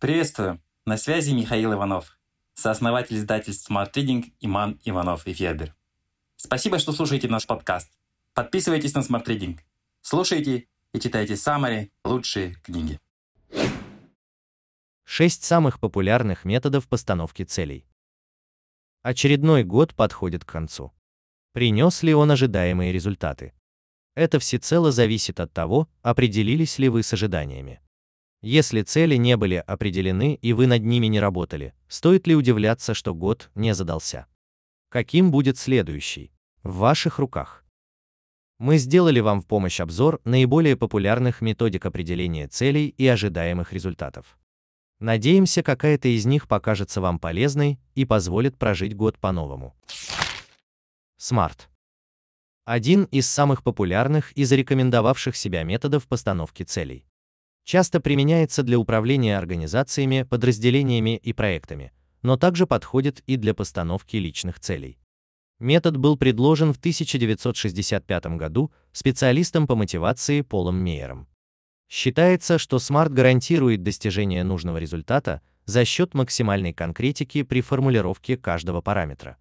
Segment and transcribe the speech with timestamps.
[0.00, 0.62] Приветствую!
[0.86, 2.18] На связи Михаил Иванов,
[2.54, 5.74] сооснователь издательств Smart Reading Иман Иванов и Федер.
[6.36, 7.92] Спасибо, что слушаете наш подкаст.
[8.32, 9.60] Подписывайтесь на Smart Reading.
[10.00, 12.98] Слушайте и читайте самые лучшие книги.
[15.04, 17.86] Шесть самых популярных методов постановки целей.
[19.02, 20.94] Очередной год подходит к концу.
[21.52, 23.52] Принес ли он ожидаемые результаты?
[24.14, 27.82] Это всецело зависит от того, определились ли вы с ожиданиями.
[28.42, 33.14] Если цели не были определены и вы над ними не работали, стоит ли удивляться, что
[33.14, 34.26] год не задался?
[34.88, 36.32] Каким будет следующий?
[36.62, 37.64] В ваших руках.
[38.58, 44.38] Мы сделали вам в помощь обзор наиболее популярных методик определения целей и ожидаемых результатов.
[45.00, 49.76] Надеемся, какая-то из них покажется вам полезной и позволит прожить год по-новому.
[51.18, 51.68] Smart.
[52.64, 57.04] Один из самых популярных и зарекомендовавших себя методов постановки целей
[57.70, 64.58] часто применяется для управления организациями, подразделениями и проектами, но также подходит и для постановки личных
[64.58, 64.98] целей.
[65.60, 71.28] Метод был предложен в 1965 году специалистом по мотивации Полом Мейером.
[71.88, 79.36] Считается, что SMART гарантирует достижение нужного результата за счет максимальной конкретики при формулировке каждого параметра.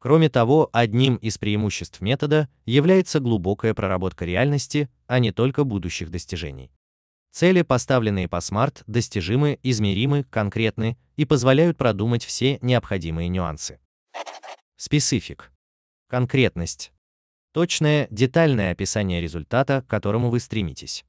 [0.00, 6.72] Кроме того, одним из преимуществ метода является глубокая проработка реальности, а не только будущих достижений.
[7.32, 13.78] Цели, поставленные по SMART, достижимы, измеримы, конкретны и позволяют продумать все необходимые нюансы.
[14.76, 15.52] Специфик.
[16.08, 16.92] Конкретность.
[17.52, 21.04] Точное, детальное описание результата, к которому вы стремитесь.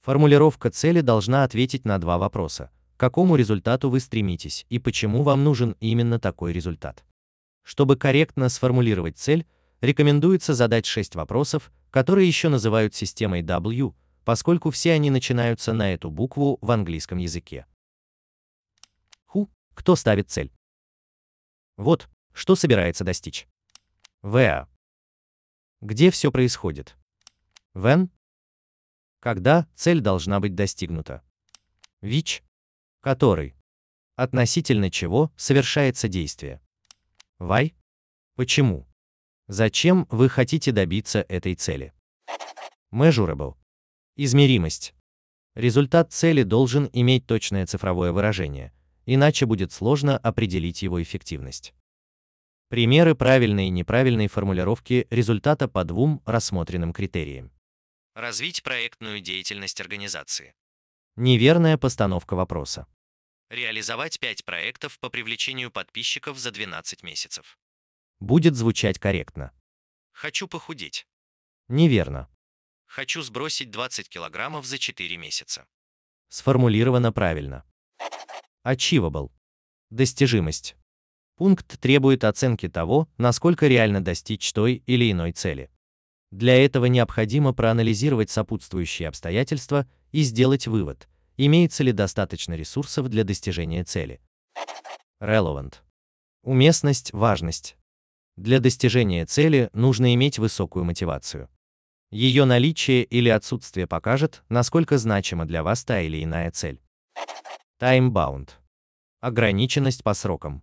[0.00, 2.70] Формулировка цели должна ответить на два вопроса.
[2.96, 7.04] К какому результату вы стремитесь и почему вам нужен именно такой результат?
[7.62, 9.46] Чтобы корректно сформулировать цель,
[9.82, 13.92] рекомендуется задать шесть вопросов, которые еще называют системой W,
[14.28, 17.64] поскольку все они начинаются на эту букву в английском языке.
[19.32, 20.52] Who– кто ставит цель.
[21.78, 23.48] Вот, что собирается достичь.
[24.22, 24.68] Where–
[25.80, 26.94] где все происходит.
[27.72, 28.10] When–
[29.20, 31.24] когда цель должна быть достигнута.
[32.02, 32.42] Which–
[33.00, 33.56] который–
[34.14, 36.60] относительно чего совершается действие.
[37.38, 37.74] Why–
[38.34, 38.86] почему.
[39.46, 41.94] Зачем вы хотите добиться этой цели?
[42.92, 43.56] Measurable
[44.20, 44.94] Измеримость.
[45.54, 48.72] Результат цели должен иметь точное цифровое выражение,
[49.06, 51.72] иначе будет сложно определить его эффективность.
[52.68, 57.52] Примеры правильной и неправильной формулировки результата по двум рассмотренным критериям.
[58.16, 60.52] Развить проектную деятельность организации.
[61.14, 62.88] Неверная постановка вопроса.
[63.50, 67.56] Реализовать 5 проектов по привлечению подписчиков за 12 месяцев.
[68.18, 69.52] Будет звучать корректно.
[70.10, 71.06] Хочу похудеть.
[71.68, 72.28] Неверно.
[72.98, 75.68] Хочу сбросить 20 килограммов за 4 месяца.
[76.30, 77.62] Сформулировано правильно.
[78.66, 79.30] Achievable.
[79.88, 80.74] Достижимость.
[81.36, 85.70] Пункт требует оценки того, насколько реально достичь той или иной цели.
[86.32, 93.84] Для этого необходимо проанализировать сопутствующие обстоятельства и сделать вывод, имеется ли достаточно ресурсов для достижения
[93.84, 94.20] цели.
[95.22, 95.74] Relevant.
[96.42, 97.76] Уместность, важность.
[98.36, 101.48] Для достижения цели нужно иметь высокую мотивацию.
[102.10, 106.80] Ее наличие или отсутствие покажет, насколько значима для вас та или иная цель.
[107.80, 108.50] Time-bound.
[109.20, 110.62] Ограниченность по срокам.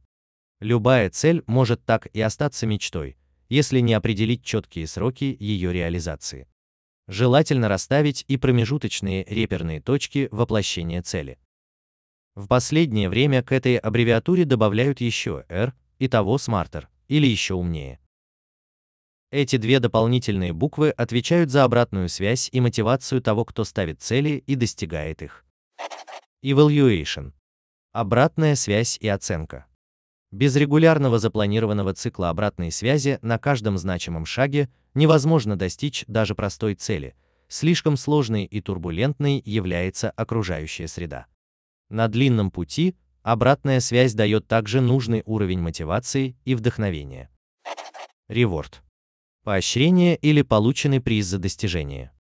[0.59, 3.17] Любая цель может так и остаться мечтой,
[3.47, 6.47] если не определить четкие сроки ее реализации.
[7.07, 11.37] Желательно расставить и промежуточные реперные точки воплощения цели.
[12.33, 17.99] В последнее время к этой аббревиатуре добавляют еще R и того Smarter, или еще умнее.
[19.31, 24.55] Эти две дополнительные буквы отвечают за обратную связь и мотивацию того, кто ставит цели и
[24.55, 25.43] достигает их.
[26.43, 27.33] Evaluation.
[27.91, 29.65] Обратная связь и оценка.
[30.31, 37.15] Без регулярного запланированного цикла обратной связи на каждом значимом шаге невозможно достичь даже простой цели.
[37.47, 41.25] Слишком сложной и турбулентной является окружающая среда.
[41.89, 47.29] На длинном пути обратная связь дает также нужный уровень мотивации и вдохновения.
[48.27, 48.83] Реворд
[49.45, 52.11] поощрение или полученный приз за достижение.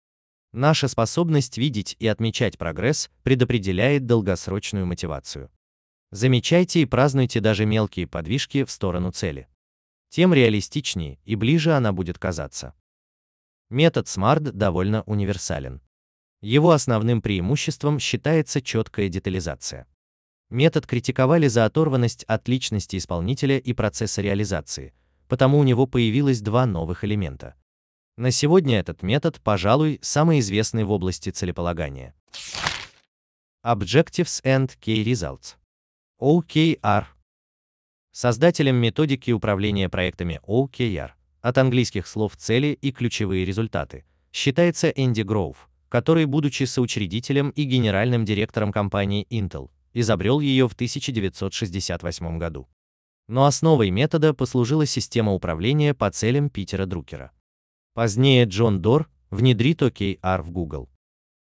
[0.52, 5.50] Наша способность видеть и отмечать прогресс предопределяет долгосрочную мотивацию.
[6.10, 9.48] Замечайте и празднуйте даже мелкие подвижки в сторону цели.
[10.10, 12.74] Тем реалистичнее и ближе она будет казаться.
[13.70, 15.80] Метод SMART довольно универсален.
[16.42, 19.86] Его основным преимуществом считается четкая детализация.
[20.50, 24.92] Метод критиковали за оторванность от личности исполнителя и процесса реализации–
[25.34, 27.56] потому у него появилось два новых элемента.
[28.16, 32.14] На сегодня этот метод, пожалуй, самый известный в области целеполагания.
[33.66, 35.56] Objectives and Key Results.
[36.20, 37.06] OKR.
[38.12, 41.10] Создателем методики управления проектами OKR,
[41.40, 48.24] от английских слов цели и ключевые результаты, считается Энди Гроув, который, будучи соучредителем и генеральным
[48.24, 52.68] директором компании Intel, изобрел ее в 1968 году.
[53.26, 57.32] Но основой метода послужила система управления по целям Питера Друкера.
[57.94, 60.90] Позднее Джон Дор внедрит OKR в Google.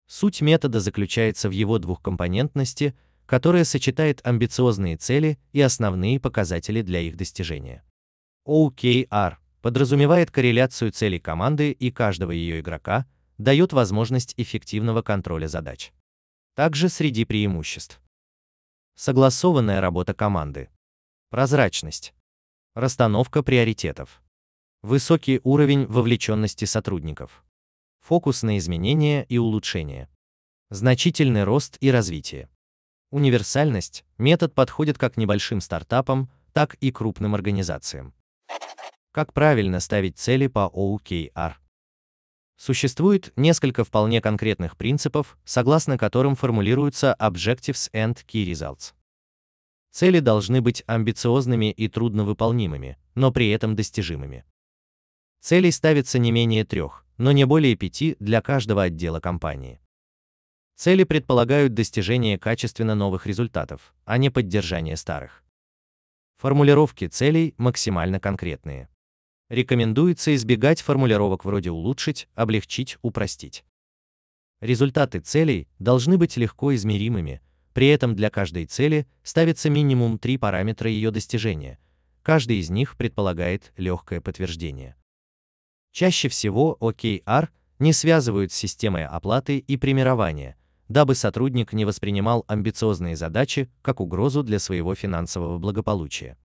[0.08, 2.96] Суть метода заключается в его двухкомпонентности,
[3.26, 7.84] которая сочетает амбициозные цели и основные показатели для их достижения.
[8.46, 13.06] OKR подразумевает корреляцию целей команды и каждого ее игрока,
[13.38, 15.94] дает возможность эффективного контроля задач.
[16.56, 18.02] Также среди преимуществ.
[18.96, 20.70] Согласованная работа команды.
[21.32, 22.14] Прозрачность.
[22.76, 24.22] Расстановка приоритетов.
[24.82, 27.46] Высокий уровень вовлеченности сотрудников.
[28.02, 30.10] Фокус на изменения и улучшения.
[30.72, 32.50] Значительный рост и развитие.
[33.12, 34.04] Универсальность.
[34.18, 38.14] Метод подходит как небольшим стартапам, так и крупным организациям.
[39.14, 41.54] Как правильно ставить цели по OKR?
[42.58, 48.94] Существует несколько вполне конкретных принципов, согласно которым формулируются Objectives and Key Results.
[49.92, 54.46] Цели должны быть амбициозными и трудновыполнимыми, но при этом достижимыми.
[55.42, 59.82] Целей ставится не менее трех, но не более пяти для каждого отдела компании.
[60.76, 65.44] Цели предполагают достижение качественно новых результатов, а не поддержание старых.
[66.38, 68.90] Формулировки целей максимально конкретные.
[69.50, 73.66] Рекомендуется избегать формулировок вроде улучшить, облегчить, упростить.
[74.62, 77.42] Результаты целей должны быть легко измеримыми,
[77.74, 81.80] при этом для каждой цели ставится минимум три параметра ее достижения.
[82.24, 84.96] Каждый из них предполагает легкое подтверждение.
[85.92, 90.56] Чаще всего OKR не связывают с системой оплаты и премирования,
[90.88, 96.38] дабы сотрудник не воспринимал амбициозные задачи как угрозу для своего финансового благополучия.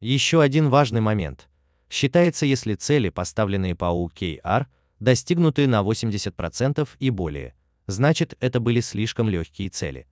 [0.00, 1.48] Еще один важный момент.
[1.90, 4.66] Считается, если цели, поставленные по OKR,
[5.00, 7.54] достигнуты на 80% и более,
[7.86, 10.06] значит это были слишком легкие цели.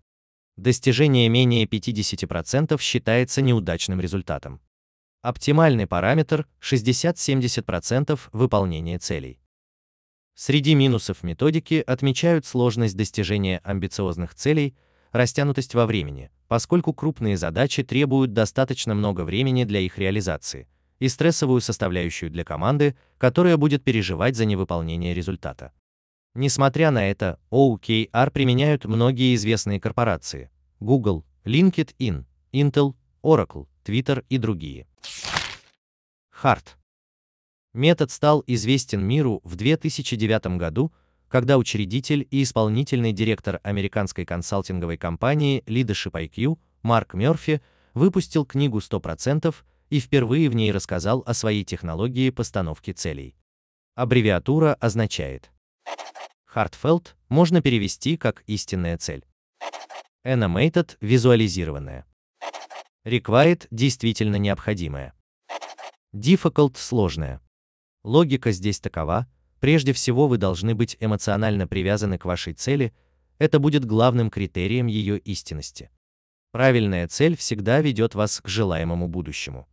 [0.56, 4.62] Достижение менее 50% считается неудачным результатом.
[5.20, 9.38] Оптимальный параметр 60-70% выполнения целей.
[10.35, 14.75] Среди минусов методики отмечают сложность достижения амбициозных целей,
[15.12, 20.69] растянутость во времени, поскольку крупные задачи требуют достаточно много времени для их реализации,
[21.00, 25.73] и стрессовую составляющую для команды, которая будет переживать за невыполнение результата.
[26.38, 30.50] Несмотря на это, OKR применяют многие известные корпорации–
[30.80, 34.86] Google, LinkedIn, Intel, Oracle, Twitter и другие.
[36.28, 36.76] Харт.
[37.72, 40.92] Метод стал известен миру в 2009 году,
[41.28, 47.62] когда учредитель и исполнительный директор американской консалтинговой компании Leadership IQ Марк Мёрфи
[47.94, 49.54] выпустил книгу 100%
[49.88, 53.34] и впервые в ней рассказал о своей технологии постановки целей.
[53.94, 55.50] Аббревиатура означает
[56.56, 59.26] Heartfelt можно перевести как истинная цель.
[60.25, 62.06] Animated– визуализированная.
[63.05, 65.12] Required– действительно необходимое.
[66.14, 67.43] Difficult– сложное.
[68.05, 69.26] Логика здесь такова,
[69.61, 72.94] прежде всего вы должны быть эмоционально привязаны к вашей цели,
[73.37, 75.91] это будет главным критерием ее истинности.
[76.53, 79.69] Правильная цель всегда ведет вас к желаемому будущему.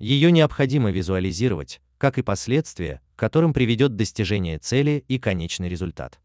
[0.00, 6.20] Ее необходимо визуализировать, как и последствия, которым приведет достижение цели и конечный результат.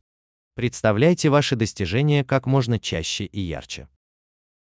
[0.56, 3.88] Представляйте ваши достижения как можно чаще и ярче.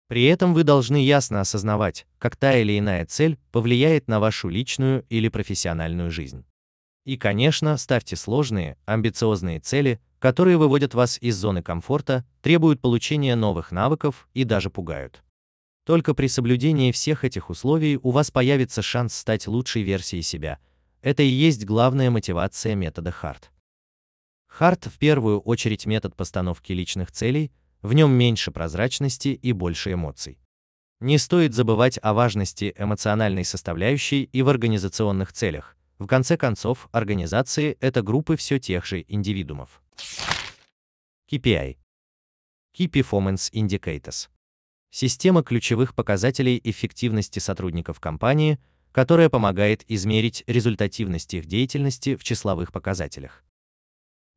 [0.09, 5.05] При этом вы должны ясно осознавать, как та или иная цель повлияет на вашу личную
[5.09, 6.45] или профессиональную жизнь.
[7.05, 13.73] И, конечно, ставьте сложные, амбициозные цели, которые выводят вас из зоны комфорта, требуют получения новых
[13.73, 15.23] навыков и даже пугают.
[15.85, 20.59] Только при соблюдении всех этих условий у вас появится шанс стать лучшей версией себя.
[21.05, 23.51] Это и есть главная мотивация метода HART.
[24.59, 30.39] HART в первую очередь метод постановки личных целей, в нем меньше прозрачности и больше эмоций.
[31.01, 35.77] Не стоит забывать о важности эмоциональной составляющей и в организационных целях.
[35.99, 39.83] В конце концов, организации– это группы все тех же индивидуумов.
[41.31, 41.77] KPI
[42.79, 44.31] Key Performance Indicators
[44.89, 48.59] Система ключевых показателей эффективности сотрудников компании,
[48.95, 53.45] которая помогает измерить результативность их деятельности в числовых показателях.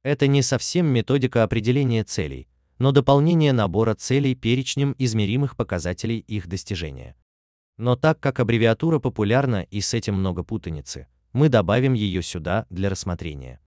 [0.03, 2.49] Это не совсем методика определения целей–
[2.79, 7.15] но дополнение набора целей перечнем измеримых показателей их достижения.
[7.77, 12.89] Но так как аббревиатура популярна и с этим много путаницы, мы добавим ее сюда для
[12.89, 13.59] рассмотрения.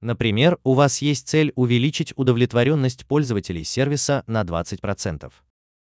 [0.00, 5.32] Например, у вас есть цель увеличить удовлетворенность пользователей сервиса на 20%.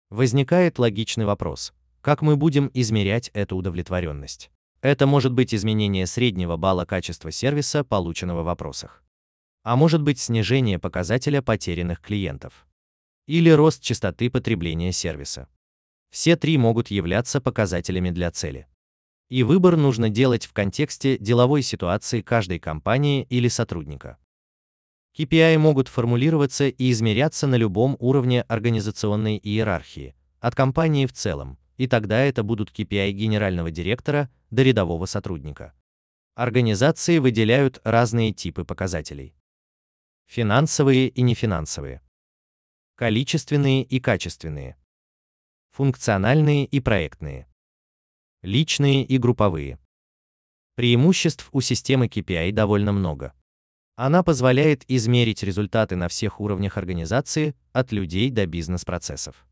[0.10, 1.74] Возникает логичный вопрос,
[2.08, 4.50] как мы будем измерять эту удовлетворенность?
[4.80, 9.04] Это может быть изменение среднего балла качества сервиса, полученного в вопросах.
[9.64, 12.66] А может быть снижение показателя потерянных клиентов.
[13.26, 15.50] Или рост частоты потребления сервиса.
[16.10, 18.68] Все три могут являться показателями для цели.
[19.28, 24.18] И выбор нужно делать в контексте деловой ситуации каждой компании или сотрудника.
[25.18, 31.88] KPI могут формулироваться и измеряться на любом уровне организационной иерархии, от компании в целом, и
[31.88, 35.74] тогда это будут KPI генерального директора до рядового сотрудника.
[36.36, 39.34] Организации выделяют разные типы показателей.
[40.28, 42.02] Финансовые и нефинансовые.
[42.96, 44.76] Количественные и качественные.
[45.72, 47.48] Функциональные и проектные
[48.44, 49.80] личные и групповые.
[50.76, 53.34] Преимуществ у системы KPI довольно много.
[53.96, 59.47] Она позволяет измерить результаты на всех уровнях организации, от людей до бизнес-процессов.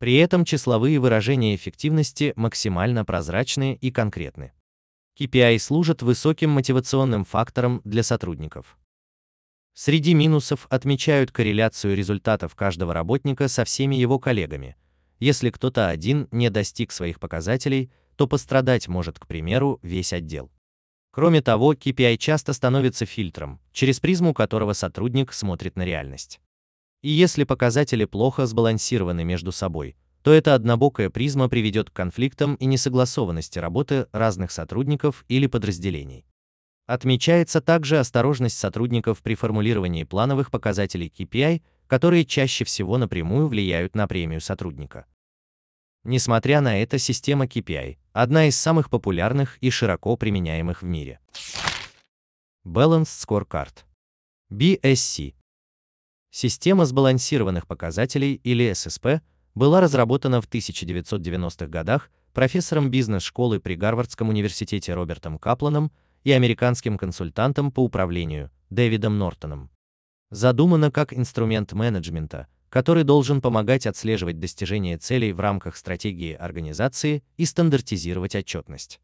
[0.00, 4.54] При этом числовые выражения эффективности максимально прозрачны и конкретны.
[5.18, 8.78] KPI служат высоким мотивационным фактором для сотрудников.
[9.74, 14.74] Среди минусов отмечают корреляцию результатов каждого работника со всеми его коллегами.
[15.18, 20.50] Если кто-то один не достиг своих показателей, то пострадать может, к примеру, весь отдел.
[21.10, 26.40] Кроме того, KPI часто становится фильтром, через призму которого сотрудник смотрит на реальность.
[27.02, 32.66] И если показатели плохо сбалансированы между собой, то эта однобокая призма приведет к конфликтам и
[32.66, 36.26] несогласованности работы разных сотрудников или подразделений.
[36.86, 44.06] Отмечается также осторожность сотрудников при формулировании плановых показателей KPI, которые чаще всего напрямую влияют на
[44.06, 45.06] премию сотрудника.
[46.04, 51.20] Несмотря на это, система KPI– одна из самых популярных и широко применяемых в мире.
[52.66, 53.84] Balanced Scorecard
[54.52, 55.34] BSC
[56.30, 59.22] Система сбалансированных показателей или ССП
[59.54, 65.90] была разработана в 1990-х годах профессором бизнес-школы при Гарвардском университете Робертом Капланом
[66.24, 69.70] и американским консультантом по управлению Дэвидом Нортоном.
[70.30, 77.44] Задумана как инструмент менеджмента– который должен помогать отслеживать достижение целей в рамках стратегии организации и
[77.44, 79.00] стандартизировать отчетность.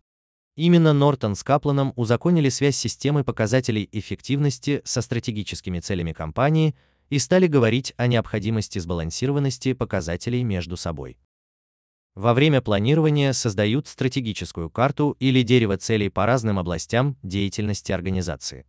[0.54, 6.74] Именно Нортон с Капланом узаконили связь системы показателей эффективности со стратегическими целями компании
[7.10, 11.18] и стали говорить о необходимости сбалансированности показателей между собой.
[12.14, 18.66] Во время планирования создают стратегическую карту или дерево целей по разным областям деятельности организации.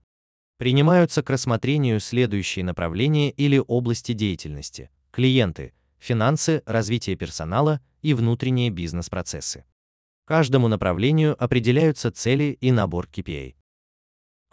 [0.58, 9.65] Принимаются к рассмотрению следующие направления или области деятельности: клиенты, финансы, развитие персонала и внутренние бизнес-процессы.
[10.25, 13.57] Каждому направлению определяются цели и набор KPI.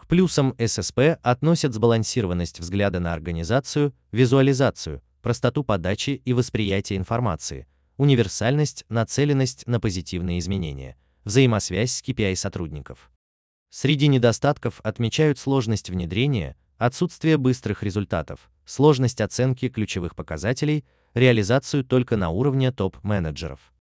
[0.05, 7.65] К плюсам ССП относят сбалансированность взгляда на организацию, визуализацию, простоту подачи и восприятия информации,
[7.97, 13.09] универсальность, нацеленность на позитивные изменения, взаимосвязь с KPI сотрудников.
[13.71, 20.85] Среди недостатков отмечают сложность внедрения, отсутствие быстрых результатов, сложность оценки ключевых показателей,
[21.15, 23.73] реализацию только на уровне топ-менеджеров.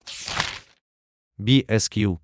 [1.38, 2.19] BSQ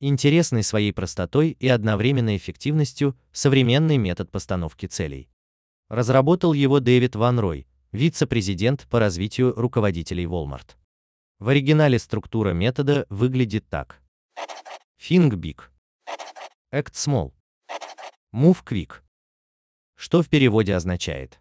[0.00, 5.28] Интересный своей простотой и одновременной эффективностью современный метод постановки целей.
[5.88, 10.76] Разработал его Дэвид Ван Рой, вице-президент по развитию руководителей Walmart.
[11.40, 14.00] В оригинале структура метода выглядит так.
[15.00, 15.62] Think Big
[16.72, 17.32] Act small.
[18.32, 19.00] Move quick.
[19.96, 21.40] Что в переводе означает?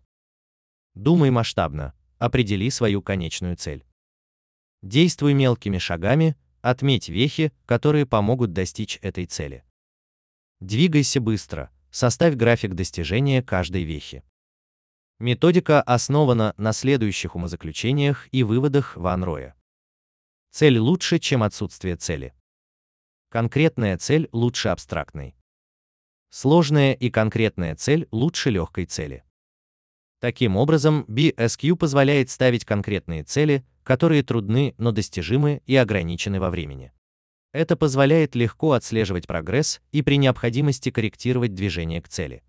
[0.95, 3.85] Думай масштабно, определи свою конечную цель.
[4.81, 9.63] Действуй мелкими шагами, отметь вехи, которые помогут достичь этой цели.
[10.59, 14.23] Двигайся быстро, составь график достижения каждой вехи.
[15.19, 19.55] Методика основана на следующих умозаключениях и выводах Ван Роя.
[20.51, 22.33] Цель лучше, чем отсутствие цели.
[23.29, 25.35] Конкретная цель лучше абстрактной.
[26.29, 29.23] Сложная и конкретная цель лучше легкой цели.
[30.19, 36.91] Таким образом, BSQ позволяет ставить конкретные цели, которые трудны, но достижимы и ограничены во времени.
[37.53, 42.43] Это позволяет легко отслеживать прогресс и при необходимости корректировать движение к цели.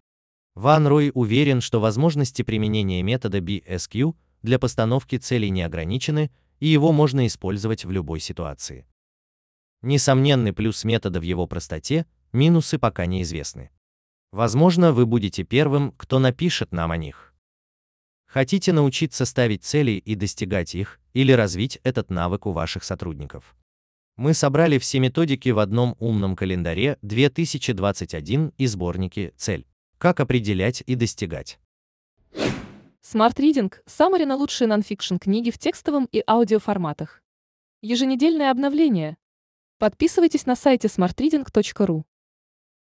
[0.56, 6.90] Ван Рой уверен, что возможности применения метода BSQ для постановки целей не ограничены, и его
[6.90, 8.84] можно использовать в любой ситуации.
[9.82, 13.70] Несомненный плюс метода в его простоте, минусы пока неизвестны.
[14.32, 17.27] Возможно, вы будете первым, кто напишет нам о них.
[18.28, 23.56] Хотите научиться ставить цели и достигать их, или развить этот навык у ваших сотрудников?
[24.16, 29.66] Мы собрали все методики в одном умном календаре 2021 и сборнике «Цель.
[29.96, 31.58] Как определять и достигать».
[33.02, 37.22] Smart Reading– саммари на лучшие нонфикшн книги в текстовом и аудиоформатах.
[37.80, 39.16] Еженедельное обновление.
[39.78, 42.04] Подписывайтесь на сайте smartreading.ru.